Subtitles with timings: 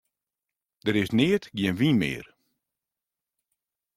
[0.85, 2.25] Der is neat gjin wyn mear.